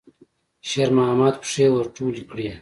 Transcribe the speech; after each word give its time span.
شېرمحمد 0.69 1.35
پښې 1.43 1.65
ور 1.73 1.87
ټولې 1.95 2.23
کړې. 2.29 2.47